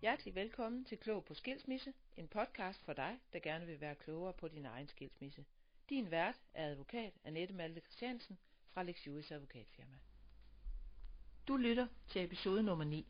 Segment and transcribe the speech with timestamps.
[0.00, 4.32] Hjertelig velkommen til Klog på Skilsmisse, en podcast for dig, der gerne vil være klogere
[4.32, 5.44] på din egen skilsmisse.
[5.88, 8.38] Din vært er advokat Annette Malte Christiansen
[8.72, 9.96] fra Lex Juris Advokatfirma.
[11.48, 13.06] Du lytter til episode nummer 9.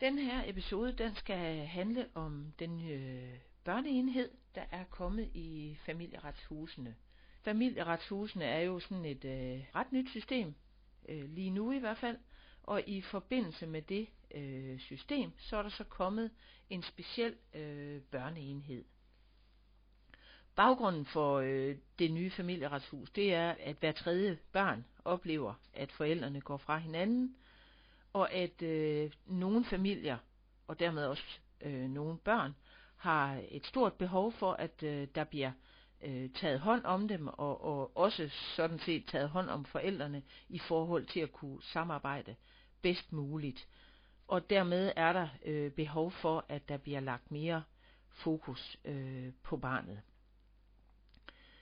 [0.00, 6.96] Den her episode, den skal handle om den øh, børneenhed, der er kommet i familieretshusene.
[7.42, 10.54] Familieretshusene er jo sådan et øh, ret nyt system,
[11.08, 12.18] øh, lige nu i hvert fald,
[12.62, 16.30] og i forbindelse med det øh, system, så er der så kommet
[16.70, 18.84] en speciel øh, børneenhed.
[20.54, 26.40] Baggrunden for øh, det nye familieretshus, det er, at hver tredje barn oplever, at forældrene
[26.40, 27.36] går fra hinanden,
[28.12, 30.18] og at øh, nogle familier,
[30.66, 32.54] og dermed også øh, nogle børn,
[32.96, 35.52] har et stort behov for, at øh, der bliver
[36.02, 40.58] øh, taget hånd om dem, og, og også sådan set taget hånd om forældrene i
[40.58, 42.36] forhold til at kunne samarbejde
[42.82, 43.68] bedst muligt.
[44.30, 47.62] Og dermed er der øh, behov for, at der bliver lagt mere
[48.10, 50.00] fokus øh, på barnet.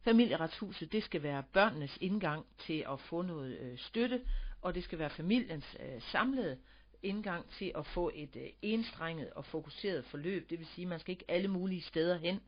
[0.00, 4.24] Familieretshuset, det skal være børnenes indgang til at få noget øh, støtte,
[4.62, 6.58] og det skal være familiens øh, samlede
[7.02, 10.50] indgang til at få et øh, enstrenget og fokuseret forløb.
[10.50, 12.40] Det vil sige, at man skal ikke alle mulige steder hen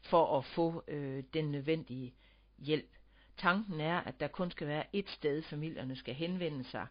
[0.00, 2.14] for at få øh, den nødvendige
[2.58, 2.90] hjælp.
[3.36, 6.86] Tanken er, at der kun skal være et sted, familierne skal henvende sig,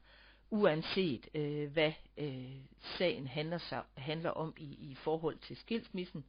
[0.49, 2.55] uanset øh, hvad øh,
[2.97, 6.25] sagen handler, sig, handler om i, i forhold til skilsmissen.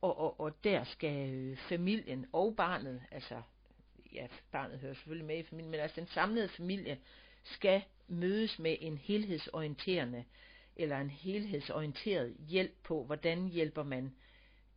[0.00, 3.42] Og, og, og der skal øh, familien og barnet, altså
[4.12, 6.98] ja, barnet hører selvfølgelig med i familien, men altså den samlede familie
[7.44, 10.24] skal mødes med en helhedsorienterende
[10.76, 14.14] eller en helhedsorienteret hjælp på, hvordan hjælper man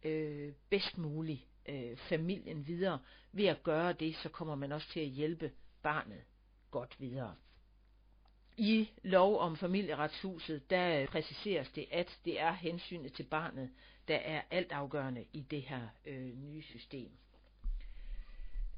[0.04, 3.00] øh, bedst muligt øh, familien videre.
[3.32, 5.52] Ved at gøre det, så kommer man også til at hjælpe
[5.84, 6.22] barnet
[6.72, 7.36] godt videre.
[8.58, 13.70] I lov om familieretshuset, der øh, præciseres det, at det er hensynet til barnet,
[14.08, 17.12] der er altafgørende i det her øh, nye system.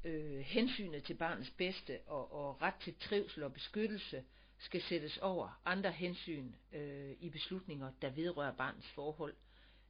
[0.04, 4.24] Øh, hensynet til barnets bedste og, og ret til trivsel og beskyttelse
[4.58, 9.34] skal sættes over andre hensyn øh, i beslutninger, der vedrører barnets forhold,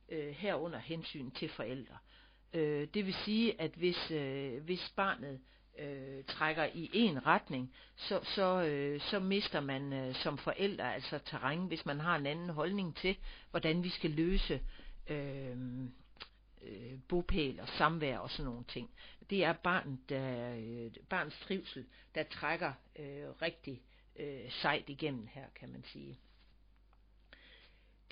[0.09, 1.99] øh, herunder hensyn til forældre.
[2.53, 5.41] Øh, det vil sige, at hvis, øh, hvis barnet
[5.79, 11.19] øh, trækker i en retning, så, så, øh, så mister man øh, som forældre altså
[11.19, 13.17] terræn, hvis man har en anden holdning til,
[13.51, 14.61] hvordan vi skal løse
[15.11, 15.57] øh,
[16.63, 18.91] øh, bopæl og samvær og sådan nogle ting.
[19.31, 23.83] Det er barnet, der, øh, barns trivsel, der trækker øh, rigtig
[24.17, 26.19] øh, sejt igennem her, kan man sige.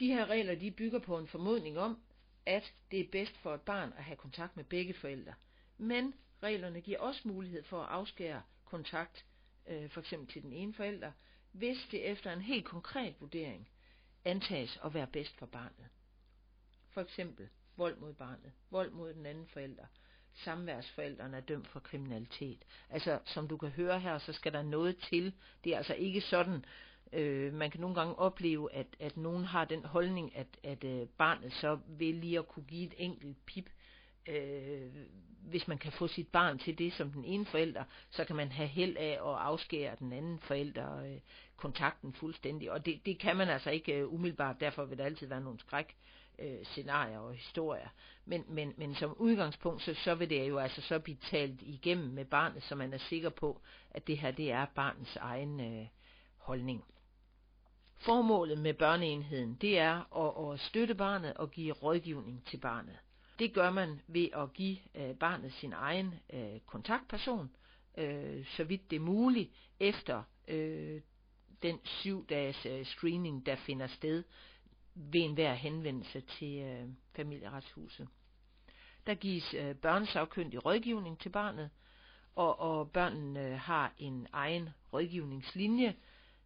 [0.00, 1.98] De her regler, de bygger på en formodning om,
[2.46, 5.34] at det er bedst for et barn at have kontakt med begge forældre.
[5.78, 9.24] Men reglerne giver også mulighed for at afskære kontakt,
[9.66, 11.12] øh, for eksempel til den ene forælder,
[11.52, 13.68] hvis det efter en helt konkret vurdering
[14.24, 15.88] antages at være bedst for barnet.
[16.90, 19.84] For eksempel vold mod barnet, vold mod den anden forælder,
[20.34, 22.64] samværsforældrene er dømt for kriminalitet.
[22.90, 25.34] Altså, som du kan høre her, så skal der noget til.
[25.64, 26.64] Det er altså ikke sådan,
[27.12, 31.08] øh, man kan nogle gange opleve, at, at nogen har den holdning, at, at øh,
[31.08, 33.70] barnet så vil lige at kunne give et enkelt pip,
[34.26, 34.90] øh,
[35.42, 38.52] hvis man kan få sit barn til det som den ene forælder, så kan man
[38.52, 41.18] have held af at afskære den anden forælder øh,
[41.56, 42.72] kontakten fuldstændig.
[42.72, 45.58] Og det, det kan man altså ikke øh, umiddelbart, derfor vil der altid være nogle
[45.58, 45.96] skræk
[46.38, 47.88] øh, scenarier og historier.
[48.24, 52.08] Men, men, men som udgangspunkt, så, så vil det jo altså så blive talt igennem
[52.08, 53.60] med barnet, så man er sikker på,
[53.90, 55.86] at det her det er barnets egen øh,
[56.36, 56.84] holdning.
[57.96, 62.98] Formålet med børneenheden, det er at, at støtte barnet og give rådgivning til barnet.
[63.42, 67.50] Det gør man ved at give øh, barnet sin egen øh, kontaktperson,
[67.98, 71.00] øh, så vidt det er muligt, efter øh,
[71.62, 74.24] den syv dages øh, screening, der finder sted
[74.94, 78.08] ved enhver henvendelse til øh, familieretshuset.
[79.06, 81.70] Der gives øh, børnesagkyndig rådgivning til barnet,
[82.34, 85.96] og, og børnene øh, har en egen rådgivningslinje,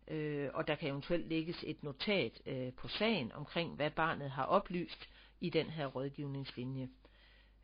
[0.08, 4.44] øh, og der kan eventuelt lægges et notat øh, på sagen omkring, hvad barnet har
[4.44, 5.08] oplyst
[5.40, 6.88] i den her rådgivningslinje.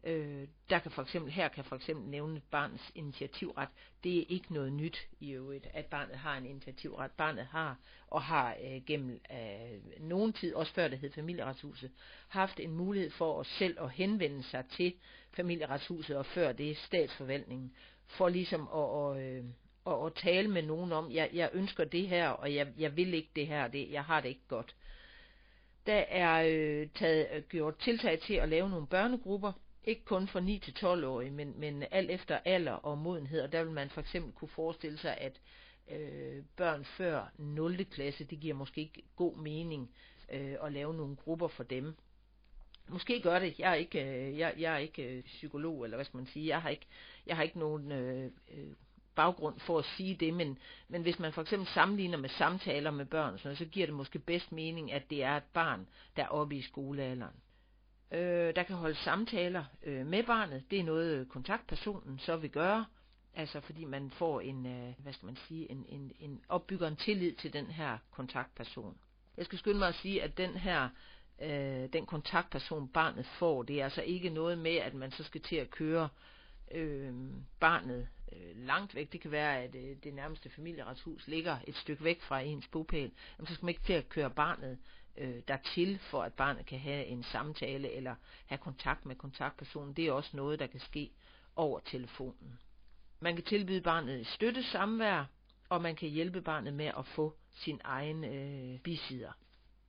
[0.05, 3.69] Øh, der kan for eksempel, her kan for eksempel nævne barnets initiativret.
[4.05, 7.11] Det er ikke noget nyt i øvrigt, at barnet har en initiativret.
[7.11, 7.77] Barnet har
[8.07, 11.91] og har øh, gennem øh, nogen tid, også før det hed familieretshuset,
[12.29, 14.95] haft en mulighed for at selv at henvende sig til
[15.33, 17.73] familieretshuset og før det statsforvaltningen,
[18.07, 19.45] for ligesom at, at, øh,
[19.87, 23.15] at, at tale med nogen om, jeg, jeg ønsker det her, og jeg, jeg vil
[23.15, 24.75] ikke det her, det, jeg har det ikke godt.
[25.87, 29.53] Der er øh, taget, øh, gjort tiltag til at lave nogle børnegrupper,
[29.85, 33.65] ikke kun for 9 til 12-årige, men, men alt efter alder og modenhed, og der
[33.65, 35.41] vil man for eksempel kunne forestille sig, at
[35.91, 37.85] øh, børn før 0.
[37.85, 39.91] klasse, det giver måske ikke god mening
[40.33, 41.95] øh, at lave nogle grupper for dem.
[42.89, 43.59] Måske gør det.
[43.59, 46.47] Jeg er ikke, øh, jeg, jeg er ikke øh, psykolog, eller hvad skal man sige.
[46.47, 46.87] Jeg har ikke,
[47.27, 48.73] jeg har ikke nogen øh, øh,
[49.15, 53.07] baggrund for at sige det, men, men hvis man for eksempel sammenligner med samtaler med
[53.07, 56.29] børn, så, så giver det måske bedst mening, at det er et barn, der er
[56.29, 57.35] oppe i skolealderen.
[58.13, 60.65] Øh, der kan holde samtaler øh, med barnet.
[60.71, 62.87] Det er noget, øh, kontaktpersonen så vil gøre.
[63.35, 66.97] Altså fordi man får en, øh, hvad skal man sige, en, en, en opbygger en
[66.97, 68.99] tillid til den her kontaktperson.
[69.37, 70.89] Jeg skal skynde mig at sige, at den her
[71.43, 75.41] øh, den kontaktperson barnet får, det er altså ikke noget med, at man så skal
[75.41, 76.09] til at køre
[76.71, 77.15] øh,
[77.61, 79.13] barnet øh, langt væk.
[79.13, 83.13] Det kan være, at øh, det nærmeste familieretshus ligger et stykke væk fra ens bopæl.
[83.39, 84.79] Jamen, så skal man ikke til at køre barnet
[85.17, 88.15] øh, dertil, for at barnet kan have en samtale eller
[88.47, 89.95] have kontakt med kontaktpersonen.
[89.95, 91.11] Det er også noget, der kan ske
[91.57, 92.59] over telefonen.
[93.21, 95.25] Man kan tilbyde barnet støtte samvær,
[95.69, 99.33] og man kan hjælpe barnet med at få sin egen øh, bisider.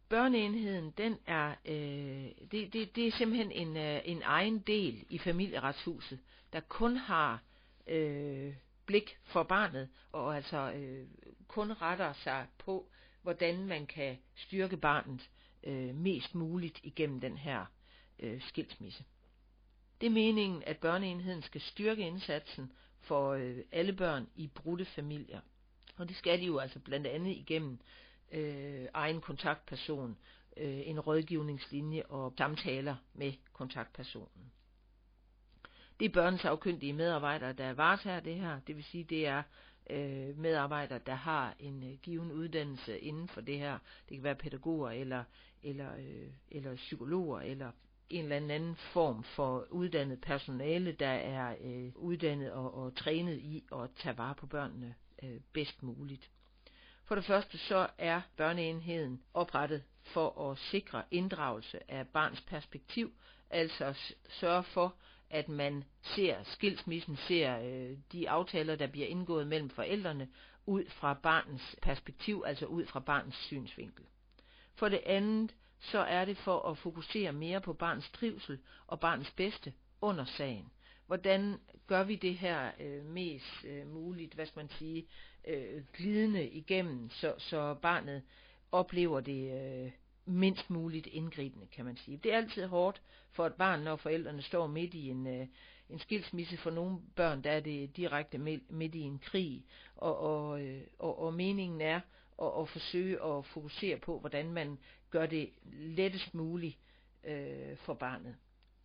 [0.10, 5.18] Børneenheden, den er, øh, det, det, det er simpelthen en, øh, en egen del i
[5.18, 6.20] familieretshuset,
[6.54, 7.42] der kun har
[7.88, 11.08] øh, blik for barnet, og altså øh,
[11.48, 12.90] kun retter sig på,
[13.22, 15.30] hvordan man kan styrke barnet
[15.64, 17.66] øh, mest muligt igennem den her
[18.20, 19.04] øh, skilsmisse.
[20.02, 25.40] Det er meningen, at børneenheden skal styrke indsatsen for øh, alle børn i brudte familier.
[25.98, 27.80] Og det skal de jo altså blandt andet igennem
[28.32, 30.18] øh, egen kontaktperson,
[30.58, 34.53] øh, en rådgivningslinje og samtaler med kontaktpersonen.
[36.00, 38.60] Det er børnesagkyndige medarbejdere, der varetager det her.
[38.68, 39.44] Det vil sige, det er
[39.90, 43.80] øh, medarbejdere, der har en øh, given uddannelse inden for det her.
[44.10, 45.24] Det kan være pædagoger eller,
[45.64, 47.72] eller, øh, eller psykologer eller
[48.10, 53.64] en eller anden form for uddannet personale, der er øh, uddannet og, og trænet i
[53.72, 56.30] at tage vare på børnene øh, bedst muligt.
[57.06, 63.14] For det første så er børneenheden oprettet for at sikre inddragelse af barns perspektiv,
[63.50, 64.96] altså sørge for,
[65.34, 70.30] at man ser skilsmissen, ser øh, de aftaler, der bliver indgået mellem forældrene,
[70.66, 74.06] ud fra barnets perspektiv, altså ud fra barnets synsvinkel.
[74.76, 79.32] For det andet, så er det for at fokusere mere på barnets trivsel og barnets
[79.32, 80.70] bedste under sagen.
[81.08, 85.08] Hvordan gør vi det her øh, mest øh, muligt, hvad skal man sige,
[85.48, 88.24] øh, glidende igennem, så, så barnet
[88.72, 89.92] oplever det øh,
[90.26, 92.18] mindst muligt indgribende, kan man sige.
[92.18, 95.48] Det er altid hårdt for et barn, når forældrene står midt i en, øh,
[95.90, 96.58] en skilsmisse.
[96.58, 98.38] For nogle børn, der er det direkte
[98.70, 99.66] midt i en krig,
[99.96, 102.00] og, og, øh, og, og meningen er
[102.42, 104.80] at, at forsøge at fokusere på, hvordan man
[105.10, 106.78] gør det lettest muligt
[107.24, 108.36] øh, for barnet.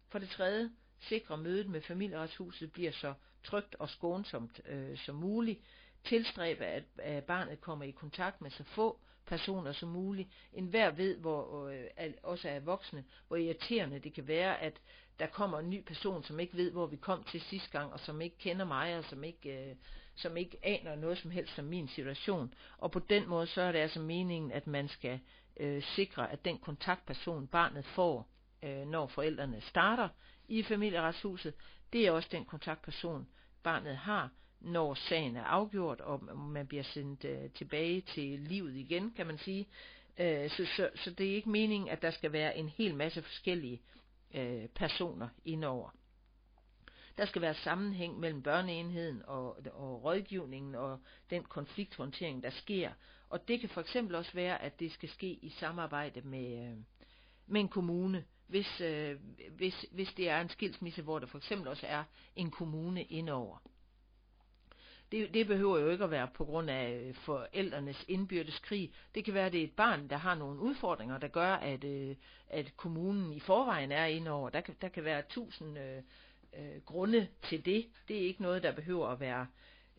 [0.09, 0.71] For det tredje,
[1.01, 3.15] sikre mødet med familieretshuset bliver så
[3.45, 5.61] trygt og skånsomt øh, som muligt.
[6.05, 10.29] Tilstræbe, at, at barnet kommer i kontakt med så få personer som muligt.
[10.53, 14.81] En hver ved, hvor øh, også er voksne, hvor irriterende det kan være, at
[15.19, 18.01] der kommer en ny person, som ikke ved, hvor vi kom til sidste gang, og
[18.01, 19.77] som ikke kender mig, og som ikke, øh,
[20.15, 22.55] som ikke aner noget som helst om min situation.
[22.79, 25.21] Og på den måde, så er det altså meningen, at man skal
[25.61, 28.29] øh, sikre, at den kontaktperson, barnet får,
[28.63, 30.09] øh, når forældrene starter
[30.49, 31.55] i familieretshuset,
[31.93, 33.29] det er også den kontaktperson,
[33.63, 34.31] barnet har,
[34.61, 39.39] når sagen er afgjort, og man bliver sendt øh, tilbage til livet igen, kan man
[39.39, 39.69] sige.
[40.19, 43.23] Øh, så, så, så det er ikke meningen, at der skal være en hel masse
[43.23, 43.81] forskellige
[44.35, 45.91] øh, personer indover.
[47.19, 51.01] Der skal være sammenhæng mellem børneenheden og, og rådgivningen og
[51.31, 52.91] den konflikthåndtering, der sker.
[53.31, 56.77] Og det kan for eksempel også være, at det skal ske i samarbejde med, øh,
[57.47, 59.17] med en kommune, hvis, øh,
[59.57, 62.05] hvis, hvis det er en skilsmisse, hvor der for eksempel også er
[62.37, 63.59] en kommune indover.
[65.13, 68.93] Det, det behøver jo ikke at være på grund af øh, forældrenes indbyrdes krig.
[69.15, 71.85] Det kan være, at det er et barn, der har nogle udfordringer, der gør, at,
[71.85, 72.17] øh,
[72.49, 74.51] at kommunen i forvejen er indover.
[74.51, 76.03] Der kan, der kan være tusind øh,
[76.59, 77.87] øh, grunde til det.
[78.09, 79.47] Det er ikke noget, der behøver at være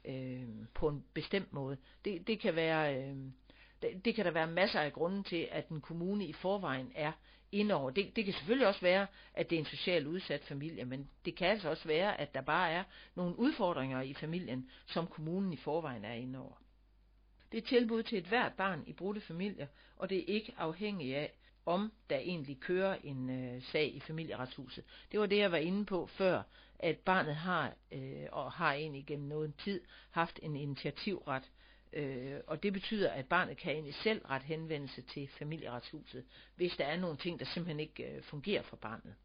[0.05, 1.77] øh, på en bestemt måde.
[2.05, 2.97] Det, det kan være...
[2.97, 3.15] Øh,
[3.81, 7.11] det, det kan der være masser af grunde til, at en kommune i forvejen er
[7.51, 7.89] indover.
[7.89, 11.35] Det, det kan selvfølgelig også være, at det er en socialt udsat familie, men det
[11.35, 12.83] kan altså også være, at der bare er
[13.15, 16.53] nogle udfordringer i familien, som kommunen i forvejen er indover.
[17.51, 19.67] Det er tilbud til et hvert barn i brudte familier,
[19.97, 21.33] og det er ikke afhængigt af,
[21.65, 24.83] om der egentlig kører en øh, sag i familieretshuset.
[25.11, 26.41] Det var det, jeg var inde på før,
[26.79, 29.81] at barnet har, øh, og har egentlig gennem noget tid,
[30.11, 31.51] haft en initiativret
[31.93, 36.85] Øh, og det betyder, at barnet kan egentlig selv ret henvendelse til familieretshuset, hvis der
[36.85, 39.15] er nogle ting, der simpelthen ikke øh, fungerer for barnet.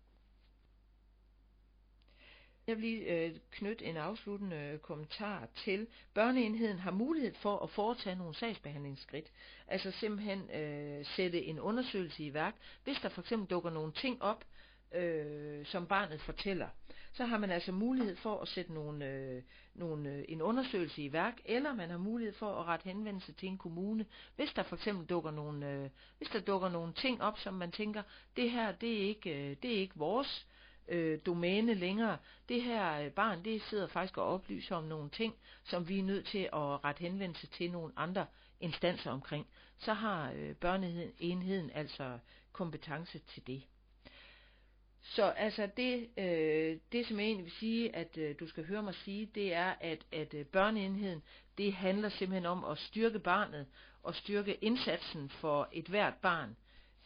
[2.67, 5.87] Jeg vil lige øh, knytte en afsluttende øh, kommentar til.
[6.15, 9.33] Børneenheden har mulighed for at foretage nogle sagsbehandlingsskridt.
[9.69, 12.55] Altså simpelthen øh, sætte en undersøgelse i værk.
[12.85, 14.45] Hvis der for eksempel dukker nogle ting op,
[14.95, 16.69] øh, som barnet fortæller,
[17.13, 19.43] så har man altså mulighed for at sætte nogle, øh,
[19.75, 23.49] nogle, øh, en undersøgelse i værk, eller man har mulighed for at rette henvendelse til
[23.49, 27.39] en kommune, hvis der for eksempel dukker nogle, øh, hvis der dukker nogle ting op,
[27.39, 28.03] som man tænker,
[28.37, 30.47] det her det er ikke, øh, det er ikke vores
[30.89, 32.19] øh, domæne længere.
[32.49, 35.35] Det her øh, barn, det sidder faktisk og oplyser om nogle ting,
[35.65, 38.27] som vi er nødt til at rette henvendelse til nogle andre
[38.61, 39.47] instanser omkring.
[39.79, 42.19] Så har øh, børneenheden altså
[42.53, 43.63] kompetence til det.
[45.05, 48.83] Så altså det, øh, det som jeg egentlig vil sige, at øh, du skal høre
[48.83, 51.23] mig sige, det er, at, at øh, børneenheden,
[51.59, 53.67] det handler simpelthen om at styrke barnet
[54.03, 56.57] og styrke indsatsen for et hvert barn,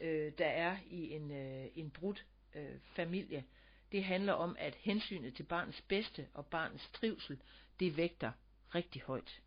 [0.00, 2.24] øh, der er i en, øh, en brudt
[2.54, 3.44] øh, familie.
[3.92, 7.40] Det handler om, at hensynet til barnets bedste og barnets trivsel,
[7.80, 8.32] det vægter
[8.74, 9.40] rigtig højt.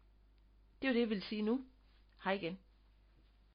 [0.82, 1.66] Det er det, jeg vil sige nu.
[2.24, 2.60] Hej igen.